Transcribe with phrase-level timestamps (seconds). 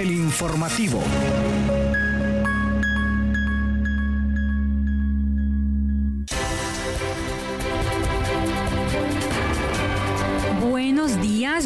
[0.00, 1.02] el informativo.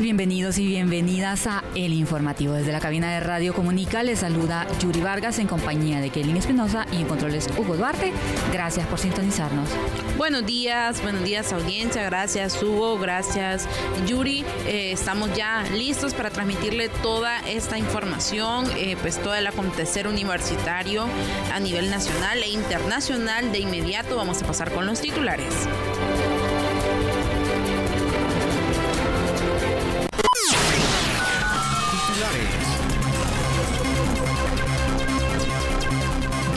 [0.01, 2.55] Bienvenidos y bienvenidas a El Informativo.
[2.55, 6.87] Desde la cabina de Radio Comunica les saluda Yuri Vargas en compañía de Kelly Espinosa
[6.91, 8.13] y en controles Hugo Duarte.
[8.53, 9.69] Gracias por sintonizarnos.
[10.17, 13.69] Buenos días, buenos días audiencia, gracias Hugo, gracias
[14.07, 14.45] Yuri.
[14.67, 21.07] Eh, estamos ya listos para transmitirle toda esta información, eh, pues todo el acontecer universitario
[21.53, 23.53] a nivel nacional e internacional.
[23.53, 25.55] De inmediato vamos a pasar con los titulares.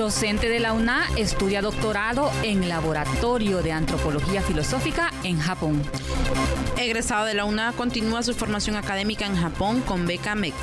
[0.08, 5.84] Docente de la UNA, estudia doctorado en Laboratorio de Antropología Filosófica en Japón.
[6.78, 10.56] Egresado de la UNA, continúa su formación académica en Japón con beca MEX.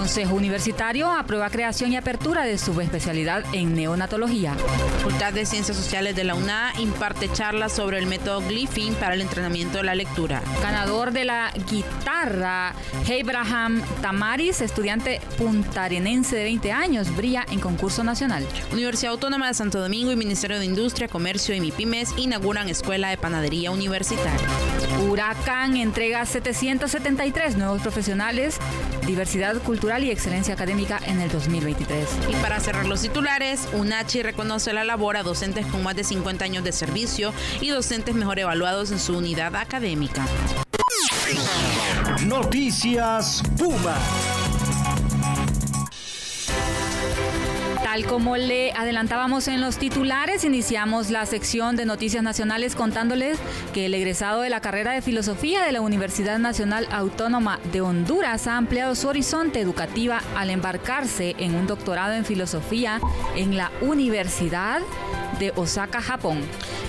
[0.00, 4.54] Consejo Universitario aprueba creación y apertura de subespecialidad en neonatología.
[4.96, 9.20] Facultad de Ciencias Sociales de la UNA imparte charlas sobre el método Glyphing para el
[9.20, 10.40] entrenamiento de la lectura.
[10.62, 12.72] Ganador de la guitarra,
[13.20, 18.48] Abraham Tamaris, estudiante puntarenense de 20 años, brilla en concurso nacional.
[18.72, 23.18] Universidad Autónoma de Santo Domingo y Ministerio de Industria, Comercio y MIPIMES inauguran Escuela de
[23.18, 24.48] Panadería Universitaria.
[24.98, 28.58] Huracán entrega 773 nuevos profesionales,
[29.06, 32.08] diversidad cultural y excelencia académica en el 2023.
[32.28, 36.44] Y para cerrar los titulares, UNACHI reconoce la labor a docentes con más de 50
[36.44, 40.26] años de servicio y docentes mejor evaluados en su unidad académica.
[42.26, 43.96] Noticias Puma.
[47.90, 53.36] Tal como le adelantábamos en los titulares, iniciamos la sección de noticias nacionales contándoles
[53.74, 58.46] que el egresado de la carrera de filosofía de la Universidad Nacional Autónoma de Honduras
[58.46, 63.00] ha ampliado su horizonte educativa al embarcarse en un doctorado en filosofía
[63.34, 64.82] en la Universidad
[65.40, 66.38] de Osaka, Japón.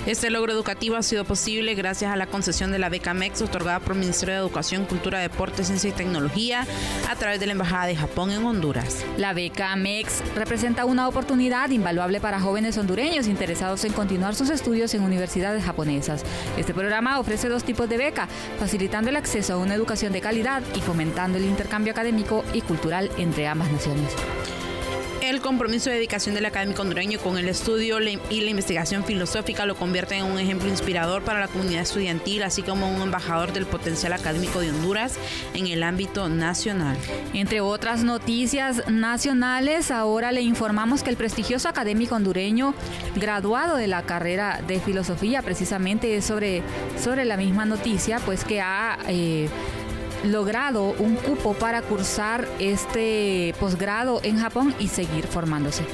[0.04, 3.78] Este logro educativo ha sido posible gracias a la concesión de la beca MEX otorgada
[3.78, 6.66] por el Ministerio de Educación, Cultura, Deporte, Ciencia y Tecnología
[7.08, 9.04] a través de la Embajada de Japón en Honduras.
[9.16, 14.92] La beca MEX representa una oportunidad invaluable para jóvenes hondureños interesados en continuar sus estudios
[14.94, 16.24] en universidades japonesas.
[16.56, 18.26] Este programa ofrece dos tipos de beca,
[18.58, 23.08] facilitando el acceso a una educación de calidad y fomentando el intercambio académico y cultural
[23.18, 24.12] entre ambas naciones.
[25.22, 29.76] El compromiso de dedicación del académico hondureño con el estudio y la investigación filosófica lo
[29.76, 34.14] convierte en un ejemplo inspirador para la comunidad estudiantil, así como un embajador del potencial
[34.14, 35.14] académico de Honduras
[35.54, 36.96] en el ámbito nacional.
[37.34, 42.74] Entre otras noticias nacionales, ahora le informamos que el prestigioso académico hondureño
[43.14, 46.62] graduado de la carrera de filosofía, precisamente sobre,
[47.00, 48.98] sobre la misma noticia, pues que ha...
[49.06, 49.48] Eh,
[50.24, 55.84] logrado un cupo para cursar este posgrado en Japón y seguir formándose.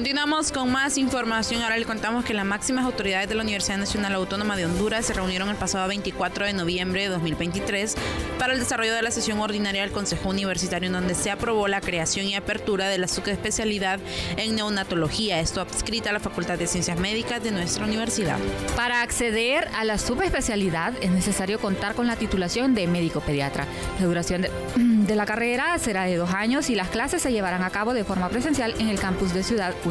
[0.00, 1.60] Continuamos con más información.
[1.60, 5.12] Ahora le contamos que las máximas autoridades de la Universidad Nacional Autónoma de Honduras se
[5.12, 7.96] reunieron el pasado 24 de noviembre de 2023
[8.38, 11.82] para el desarrollo de la sesión ordinaria del Consejo Universitario en donde se aprobó la
[11.82, 14.00] creación y apertura de la subespecialidad
[14.38, 18.38] en neonatología, esto adscrita a la Facultad de Ciencias Médicas de nuestra universidad.
[18.76, 23.66] Para acceder a la subespecialidad es necesario contar con la titulación de médico pediatra.
[23.98, 24.50] La duración de,
[25.14, 28.30] la carrera será de dos años y las clases se llevarán a cabo de forma
[28.30, 29.89] presencial en el campus de Ciudad universitaria.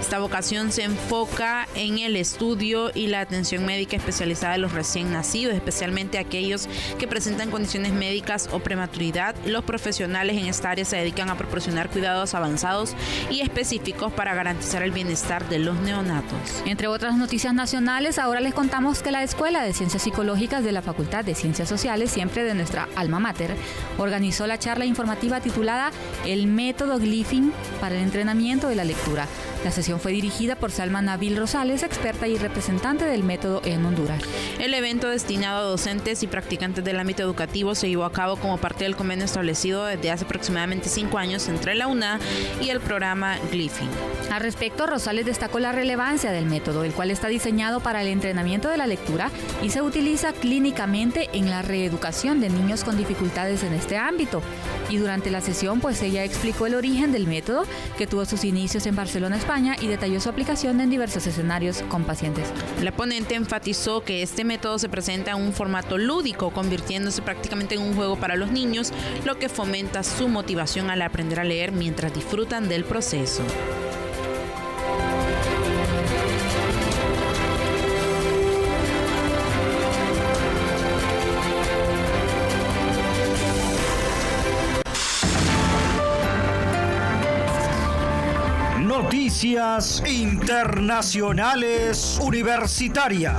[0.00, 5.12] Esta vocación se enfoca en el estudio y la atención médica especializada de los recién
[5.12, 9.34] nacidos, especialmente aquellos que presentan condiciones médicas o prematuridad.
[9.46, 12.94] Los profesionales en esta área se dedican a proporcionar cuidados avanzados
[13.30, 16.62] y específicos para garantizar el bienestar de los neonatos.
[16.66, 20.82] Entre otras noticias nacionales, ahora les contamos que la Escuela de Ciencias Psicológicas de la
[20.82, 23.54] Facultad de Ciencias Sociales, siempre de nuestra alma mater,
[23.98, 25.90] organizó la charla informativa titulada
[26.24, 29.26] El método Glyphing para el entrenamiento de la lectura.
[29.64, 34.22] La sesión fue dirigida por Salma Nabil Rosales, experta y representante del método en Honduras.
[34.58, 38.58] El evento destinado a docentes y practicantes del ámbito educativo se llevó a cabo como
[38.58, 42.18] parte del convenio establecido desde hace aproximadamente cinco años entre la UNA
[42.60, 43.88] y el programa Glyphing.
[44.32, 48.68] Al respecto, Rosales destacó la relevancia del método, el cual está diseñado para el entrenamiento
[48.68, 49.30] de la lectura
[49.62, 54.42] y se utiliza clínicamente en la reeducación de niños con dificultades en este ámbito.
[54.88, 57.64] Y durante la sesión, pues ella explicó el origen del método,
[57.96, 62.04] que tuvo sus inicios en Barcelona, España, y detalló su aplicación en diversos escenarios con
[62.04, 62.48] pacientes.
[62.80, 67.82] La ponente enfatizó que este método se presenta en un formato lúdico, convirtiéndose prácticamente en
[67.82, 68.92] un juego para los niños,
[69.24, 73.42] lo que fomenta su motivación al aprender a leer mientras disfrutan del proceso.
[89.02, 93.34] Noticias Internacionales Universitarias.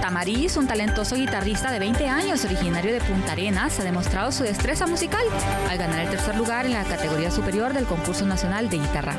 [0.00, 4.86] Tamariz, un talentoso guitarrista de 20 años, originario de Punta Arenas, ha demostrado su destreza
[4.86, 5.22] musical
[5.70, 9.14] al ganar el tercer lugar en la categoría superior del concurso nacional de guitarra.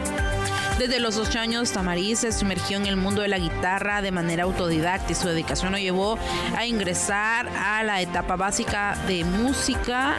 [0.80, 4.44] Desde los ocho años, Tamariz se sumergió en el mundo de la guitarra de manera
[4.44, 6.18] autodidacta y su dedicación lo llevó
[6.58, 10.16] a ingresar a la etapa básica de música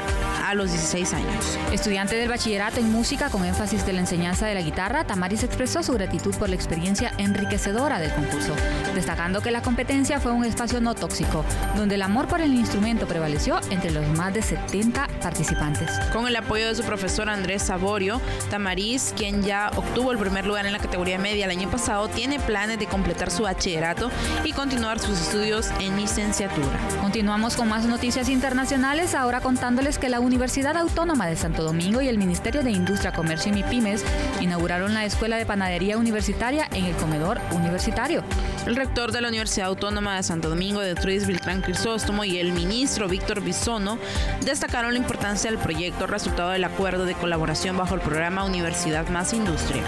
[0.46, 1.58] a los 16 años.
[1.72, 5.82] Estudiante del bachillerato en música con énfasis de la enseñanza de la guitarra, Tamariz expresó
[5.82, 8.54] su gratitud por la experiencia enriquecedora del concurso,
[8.94, 11.44] destacando que la competencia fue un espacio no tóxico,
[11.76, 15.90] donde el amor por el instrumento prevaleció entre los más de 70 participantes.
[16.12, 20.66] Con el apoyo de su profesor Andrés Saborio, Tamariz, quien ya obtuvo el primer lugar
[20.66, 24.10] en la categoría media el año pasado, tiene planes de completar su bachillerato
[24.44, 26.78] y continuar sus estudios en licenciatura.
[27.00, 32.08] Continuamos con más noticias internacionales, ahora contándoles que la Universidad Autónoma de Santo Domingo y
[32.08, 34.04] el Ministerio de Industria, Comercio y MIPIMES
[34.40, 38.22] inauguraron la Escuela de Panadería Universitaria en el comedor universitario.
[38.66, 42.52] El rector de la Universidad Autónoma de Santo Domingo, de Truis Viltrán Crisóstomo, y el
[42.52, 43.98] ministro Víctor Bisono
[44.42, 49.32] destacaron la importancia del proyecto resultado del acuerdo de colaboración bajo el programa Universidad más
[49.32, 49.82] Industria.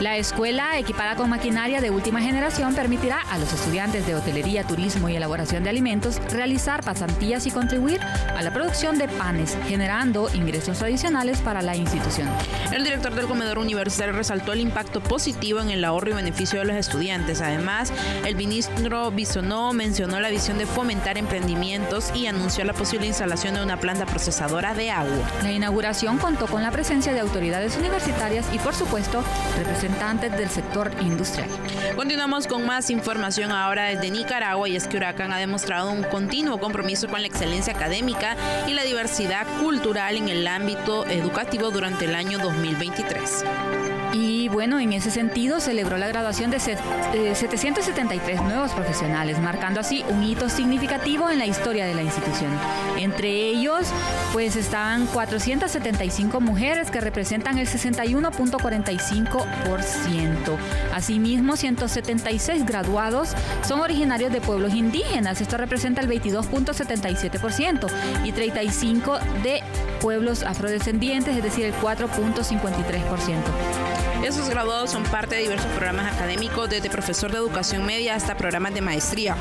[0.00, 5.10] La escuela, equipada con maquinaria de última generación, permitirá a los estudiantes de hotelería, turismo
[5.10, 10.80] y elaboración de alimentos realizar pasantías y contribuir a la producción de panes, generando ingresos
[10.80, 12.30] adicionales para la institución.
[12.72, 16.64] El director del comedor universitario resaltó el impacto positivo en el ahorro y beneficio de
[16.64, 17.42] los estudiantes.
[17.42, 17.92] Además,
[18.24, 23.62] el ministro Bisonó mencionó la visión de fomentar emprendimientos y anunció la posible instalación de
[23.62, 25.28] una planta procesadora de agua.
[25.42, 29.22] La inauguración contó con la presencia de autoridades universitarias y, por supuesto,
[29.58, 31.48] representantes del sector industrial.
[31.96, 36.58] Continuamos con más información ahora desde Nicaragua y es que Huracán ha demostrado un continuo
[36.58, 38.36] compromiso con la excelencia académica
[38.68, 43.44] y la diversidad cultural en el ámbito educativo durante el año 2023.
[44.12, 50.04] Y bueno, en ese sentido celebró la graduación de 773 eh, nuevos profesionales, marcando así
[50.08, 52.50] un hito significativo en la historia de la institución.
[52.98, 53.86] Entre ellos,
[54.32, 60.56] pues estaban 475 mujeres que representan el 61.45%.
[60.92, 67.86] Asimismo, 176 graduados son originarios de pueblos indígenas, esto representa el 22.77%,
[68.24, 69.62] y 35 de
[70.00, 73.99] pueblos afrodescendientes, es decir, el 4.53%.
[74.24, 78.74] Esos graduados son parte de diversos programas académicos, desde profesor de educación media hasta programas
[78.74, 79.34] de maestría,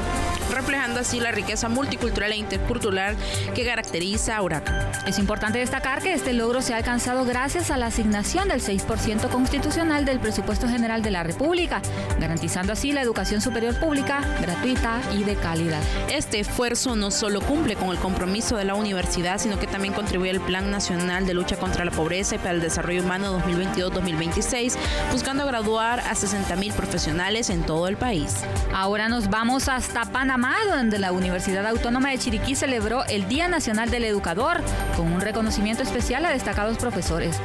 [0.53, 3.17] reflejando así la riqueza multicultural e intercultural
[3.53, 4.89] que caracteriza a Huracán.
[5.05, 9.29] Es importante destacar que este logro se ha alcanzado gracias a la asignación del 6%
[9.29, 11.81] constitucional del presupuesto general de la República,
[12.17, 15.81] garantizando así la educación superior pública, gratuita y de calidad.
[16.09, 20.31] Este esfuerzo no solo cumple con el compromiso de la universidad, sino que también contribuye
[20.31, 24.68] al Plan Nacional de Lucha contra la Pobreza y para el Desarrollo Humano 2022-2026
[25.11, 28.35] buscando graduar a 60.000 profesionales en todo el país.
[28.73, 33.89] Ahora nos vamos hasta Panamá, donde la Universidad Autónoma de Chiriquí celebró el Día Nacional
[33.89, 34.61] del Educador
[34.95, 37.39] con un reconocimiento especial a destacados profesores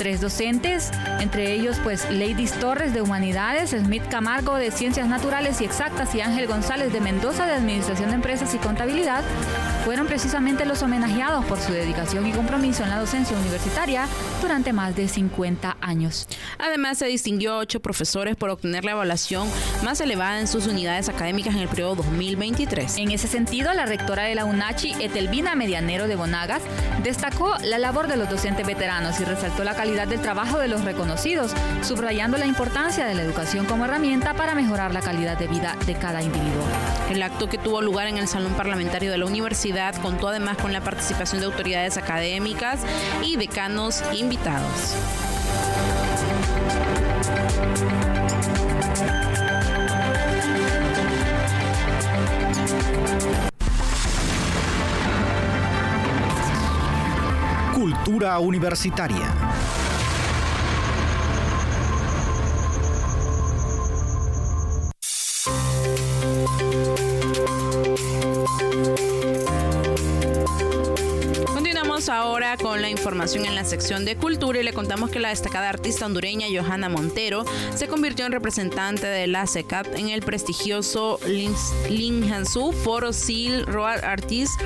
[0.00, 5.66] tres docentes, entre ellos pues Ladies Torres de Humanidades, Smith Camargo de Ciencias Naturales y
[5.66, 9.22] Exactas y Ángel González de Mendoza de Administración de Empresas y Contabilidad,
[9.84, 14.06] fueron precisamente los homenajeados por su dedicación y compromiso en la docencia universitaria
[14.42, 16.26] durante más de 50 años.
[16.58, 19.48] Además, se distinguió a ocho profesores por obtener la evaluación
[19.82, 22.98] más elevada en sus unidades académicas en el periodo 2023.
[22.98, 26.62] En ese sentido, la rectora de la UNACHI, Etelvina Medianero de Bonagas,
[27.02, 30.84] destacó la labor de los docentes veteranos y resaltó la calidad del trabajo de los
[30.84, 35.76] reconocidos, subrayando la importancia de la educación como herramienta para mejorar la calidad de vida
[35.86, 36.64] de cada individuo.
[37.10, 39.69] El acto que tuvo lugar en el Salón Parlamentario de la Universidad
[40.02, 42.80] contó además con la participación de autoridades académicas
[43.22, 44.96] y decanos invitados.
[57.74, 59.79] Cultura universitaria.
[73.10, 76.88] Información en la sección de cultura y le contamos que la destacada artista hondureña Johanna
[76.88, 84.04] Montero se convirtió en representante de la CECAP en el prestigioso Hansu Foro Seal Royal
[84.04, 84.60] Artist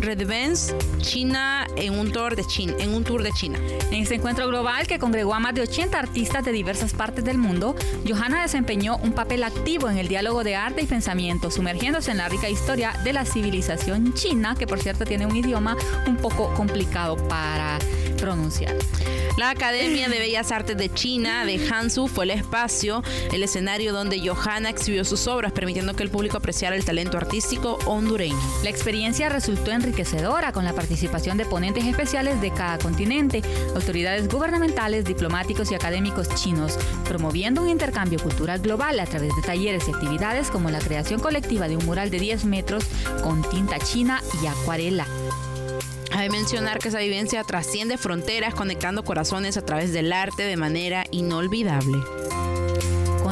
[0.00, 2.74] Redevance China en un tour de China.
[2.78, 3.58] En un tour de China.
[3.90, 7.38] En este encuentro global que congregó a más de 80 artistas de diversas partes del
[7.38, 7.76] mundo,
[8.08, 12.28] Johanna desempeñó un papel activo en el diálogo de arte y pensamiento, sumergiéndose en la
[12.28, 17.16] rica historia de la civilización china, que por cierto tiene un idioma un poco complicado
[17.28, 17.78] para
[18.14, 18.74] pronunciar.
[19.36, 23.02] La Academia de Bellas Artes de China de Hansu fue el espacio,
[23.32, 27.78] el escenario donde Johanna exhibió sus obras, permitiendo que el público apreciara el talento artístico
[27.86, 28.38] hondureño.
[28.62, 33.42] La experiencia resultó enriquecedora con la participación de ponentes especiales de cada continente,
[33.74, 39.88] autoridades gubernamentales, diplomáticos y académicos chinos, promoviendo un intercambio cultural global a través de talleres
[39.88, 42.84] y actividades como la creación colectiva de un mural de 10 metros
[43.22, 45.06] con tinta china y acuarela.
[46.16, 51.04] Hay mencionar que esa vivencia trasciende fronteras, conectando corazones a través del arte de manera
[51.10, 51.98] inolvidable.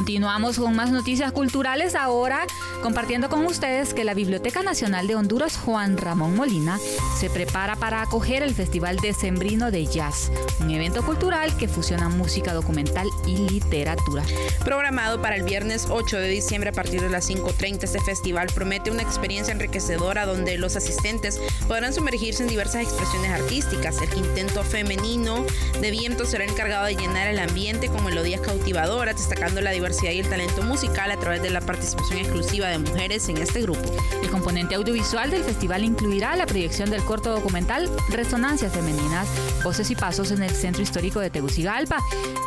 [0.02, 2.44] Continuamos con más noticias culturales ahora,
[2.82, 6.80] compartiendo con ustedes que la Biblioteca Nacional de Honduras Juan Ramón Molina
[7.16, 12.52] se prepara para acoger el Festival Decembrino de Jazz, un evento cultural que fusiona música
[12.52, 14.24] documental y literatura.
[14.64, 18.90] Programado para el viernes 8 de diciembre a partir de las 5.30, este festival promete
[18.90, 24.02] una experiencia enriquecedora donde los asistentes podrán sumergirse en diversas expresiones artísticas.
[24.02, 25.46] El quinteto femenino
[25.80, 30.20] de viento será encargado de llenar el ambiente con melodías cautivadoras, destacando la diversidad y
[30.20, 33.94] el talento musical a través de la participación exclusiva de mujeres en este grupo.
[34.22, 39.28] El componente audiovisual del festival incluirá la proyección del corto documental Resonancias Femeninas,
[39.62, 41.98] Voces y Pasos en el Centro Histórico de Tegucigalpa,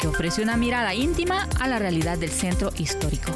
[0.01, 3.31] que ofrece una mirada íntima a la realidad del centro histórico.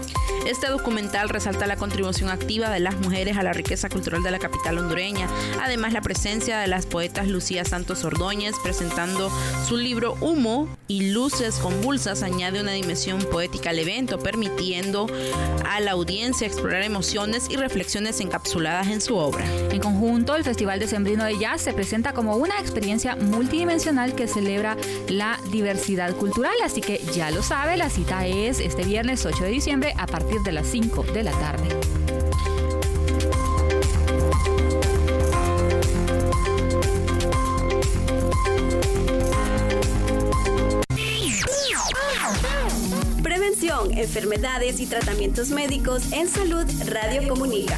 [0.47, 4.39] Este documental resalta la contribución activa de las mujeres a la riqueza cultural de la
[4.39, 5.27] capital hondureña,
[5.61, 9.31] además la presencia de las poetas Lucía Santos Ordóñez presentando
[9.67, 15.07] su libro Humo y Luces Convulsas añade una dimensión poética al evento, permitiendo
[15.65, 19.45] a la audiencia explorar emociones y reflexiones encapsuladas en su obra.
[19.71, 24.77] En conjunto, el Festival Decembrino de Jazz se presenta como una experiencia multidimensional que celebra
[25.09, 29.49] la diversidad cultural, así que ya lo sabe, la cita es este viernes 8 de
[29.49, 31.67] diciembre a partir de las 5 de la tarde.
[43.23, 47.77] Prevención, enfermedades y tratamientos médicos en salud Radio Comunica.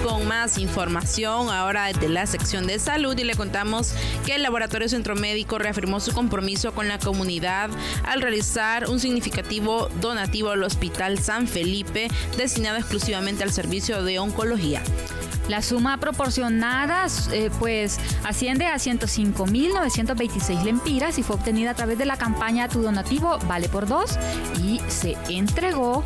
[0.00, 3.92] Con más información ahora de la sección de salud y le contamos
[4.24, 7.68] que el Laboratorio Centro Médico reafirmó su compromiso con la comunidad
[8.04, 14.82] al realizar un significativo donativo al Hospital San Felipe destinado exclusivamente al servicio de oncología.
[15.48, 22.06] La suma proporcionada eh, pues asciende a 105.926 lempiras y fue obtenida a través de
[22.06, 24.18] la campaña Tu donativo vale por dos
[24.62, 26.04] y se entregó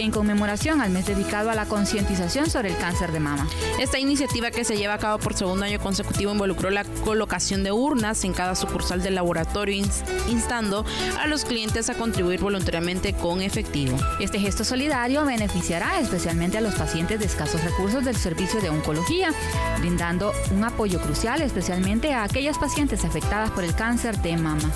[0.00, 3.48] en conmemoración al mes dedicado a la concientización sobre el cáncer de mama.
[3.78, 7.72] Esta iniciativa que se lleva a cabo por segundo año consecutivo involucró la colocación de
[7.72, 9.84] urnas en cada sucursal del laboratorio,
[10.28, 10.84] instando
[11.18, 13.96] a los clientes a contribuir voluntariamente con efectivo.
[14.20, 19.32] Este gesto solidario beneficiará especialmente a los pacientes de escasos recursos del servicio de oncología,
[19.78, 24.70] brindando un apoyo crucial especialmente a aquellas pacientes afectadas por el cáncer de mama.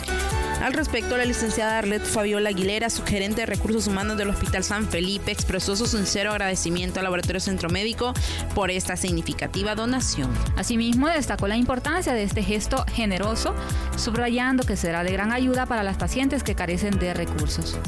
[0.63, 5.31] Al respecto, la licenciada Arlette Fabiola Aguilera, gerente de recursos humanos del Hospital San Felipe,
[5.31, 8.15] expresó su sincero agradecimiento al Laboratorio Centro Médico
[8.55, 10.31] por esta significativa donación.
[10.57, 13.55] Asimismo, destacó la importancia de este gesto generoso,
[13.97, 17.79] subrayando que será de gran ayuda para las pacientes que carecen de recursos.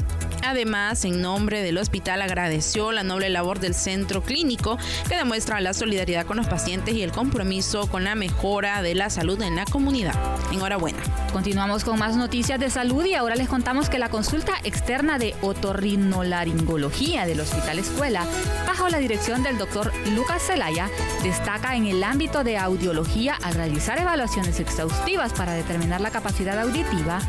[0.43, 4.77] Además, en nombre del hospital agradeció la noble labor del centro clínico
[5.07, 9.09] que demuestra la solidaridad con los pacientes y el compromiso con la mejora de la
[9.09, 10.15] salud en la comunidad.
[10.51, 10.99] Enhorabuena.
[11.33, 15.35] Continuamos con más noticias de salud y ahora les contamos que la consulta externa de
[15.41, 18.25] otorrinolaringología del Hospital Escuela,
[18.65, 20.89] bajo la dirección del doctor Lucas Zelaya,
[21.23, 27.19] destaca en el ámbito de audiología al realizar evaluaciones exhaustivas para determinar la capacidad auditiva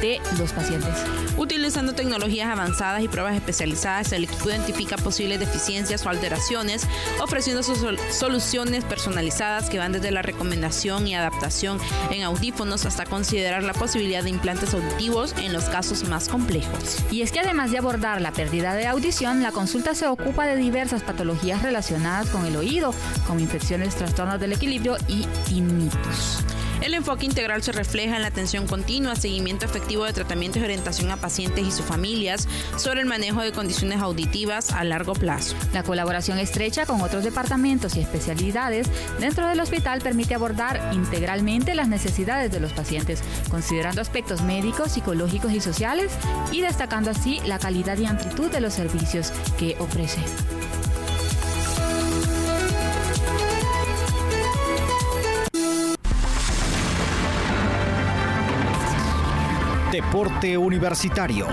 [0.00, 0.94] de los pacientes.
[1.36, 6.86] Utilizando tecnologías avanzadas y pruebas especializadas, el equipo identifica posibles deficiencias o alteraciones,
[7.20, 7.78] ofreciendo sus
[8.10, 11.78] soluciones personalizadas que van desde la recomendación y adaptación
[12.10, 16.98] en audífonos hasta considerar la posibilidad de implantes auditivos en los casos más complejos.
[17.10, 20.56] Y es que además de abordar la pérdida de audición, la consulta se ocupa de
[20.56, 22.94] diversas patologías relacionadas con el oído,
[23.26, 26.44] como infecciones, trastornos del equilibrio y tinnitus.
[26.82, 31.10] El enfoque integral se refleja en la atención continua, seguimiento efectivo de tratamientos y orientación
[31.10, 35.54] a pacientes y sus familias sobre el manejo de condiciones auditivas a largo plazo.
[35.74, 41.88] La colaboración estrecha con otros departamentos y especialidades dentro del hospital permite abordar integralmente las
[41.88, 46.12] necesidades de los pacientes, considerando aspectos médicos, psicológicos y sociales
[46.50, 50.20] y destacando así la calidad y amplitud de los servicios que ofrece.
[60.10, 61.46] Deporte Universitario.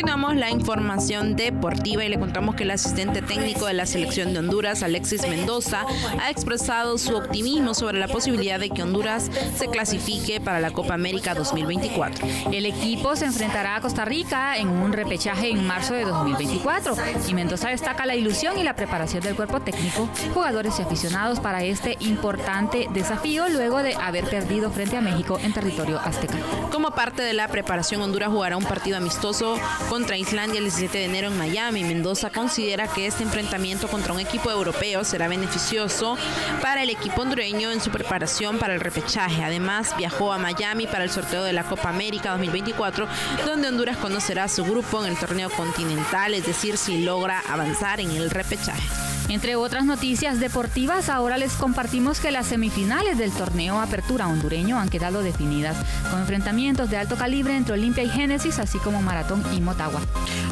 [0.00, 4.38] Continuamos la información deportiva y le contamos que el asistente técnico de la selección de
[4.38, 5.84] Honduras, Alexis Mendoza,
[6.18, 10.94] ha expresado su optimismo sobre la posibilidad de que Honduras se clasifique para la Copa
[10.94, 12.26] América 2024.
[12.50, 16.94] El equipo se enfrentará a Costa Rica en un repechaje en marzo de 2024
[17.28, 21.62] y Mendoza destaca la ilusión y la preparación del cuerpo técnico, jugadores y aficionados para
[21.62, 26.38] este importante desafío luego de haber perdido frente a México en territorio azteca.
[26.72, 29.58] Como parte de la preparación, Honduras jugará un partido amistoso
[29.90, 31.82] contra Islandia el 17 de enero en Miami.
[31.82, 36.16] Mendoza considera que este enfrentamiento contra un equipo europeo será beneficioso
[36.62, 39.42] para el equipo hondureño en su preparación para el repechaje.
[39.42, 43.08] Además, viajó a Miami para el sorteo de la Copa América 2024,
[43.44, 47.98] donde Honduras conocerá a su grupo en el torneo continental, es decir, si logra avanzar
[47.98, 49.09] en el repechaje.
[49.30, 54.88] Entre otras noticias deportivas, ahora les compartimos que las semifinales del torneo Apertura hondureño han
[54.88, 55.76] quedado definidas,
[56.10, 60.00] con enfrentamientos de alto calibre entre Olimpia y Génesis, así como Maratón y Motagua.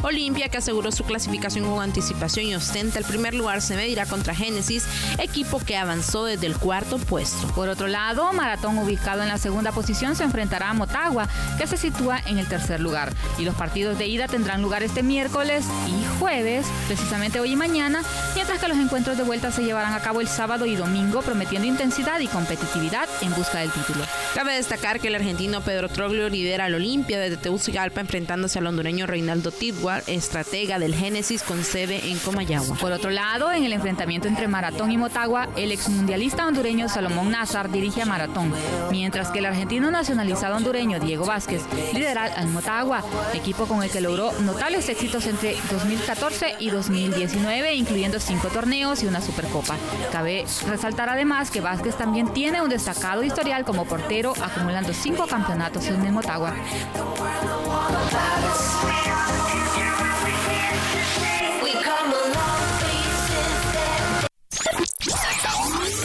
[0.01, 4.33] Olimpia, que aseguró su clasificación con anticipación y ostenta el primer lugar, se medirá contra
[4.33, 4.85] Génesis,
[5.17, 7.47] equipo que avanzó desde el cuarto puesto.
[7.47, 11.75] Por otro lado, Maratón, ubicado en la segunda posición, se enfrentará a Motagua, que se
[11.75, 13.11] sitúa en el tercer lugar.
[13.37, 18.03] Y los partidos de ida tendrán lugar este miércoles y jueves, precisamente hoy y mañana,
[18.49, 21.67] mientras que los encuentros de vuelta se llevarán a cabo el sábado y domingo, prometiendo
[21.67, 24.03] intensidad y competitividad en busca del título.
[24.33, 29.05] Cabe destacar que el argentino Pedro Troglio lidera al Olimpia desde Tegucigalpa enfrentándose al hondureño
[29.05, 32.75] Reinaldo Tidwar, estratega del Génesis con sede en Comayagua.
[32.77, 37.69] Por otro lado, en el enfrentamiento entre Maratón y Motagua, el exmundialista hondureño Salomón Nazar
[37.69, 38.51] dirige a Maratón,
[38.89, 41.61] mientras que el argentino nacionalizado hondureño Diego Vázquez
[41.93, 43.03] lidera al Motagua,
[43.35, 49.07] equipo con el que logró notables éxitos entre 2014 y 2019, incluyendo cinco torneos y
[49.07, 49.75] una Supercopa.
[50.13, 55.85] Cabe resaltar además que Vázquez también tiene un destacado historial como portero, acumulando cinco campeonatos
[55.87, 56.53] en el Motagua.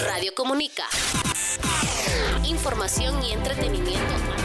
[0.04, 0.84] Radio Comunica.
[2.44, 4.43] Información y entretenimiento.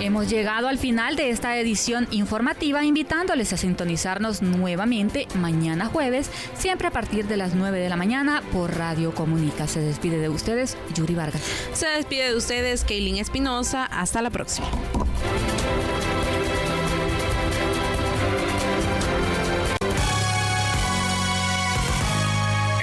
[0.00, 6.88] Hemos llegado al final de esta edición informativa invitándoles a sintonizarnos nuevamente mañana jueves, siempre
[6.88, 9.66] a partir de las 9 de la mañana por Radio Comunica.
[9.66, 11.42] Se despide de ustedes Yuri Vargas.
[11.74, 13.84] Se despide de ustedes Kaylin Espinosa.
[13.84, 14.68] Hasta la próxima.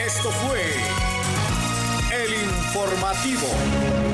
[0.05, 0.61] Esto fue
[2.13, 4.06] el informativo.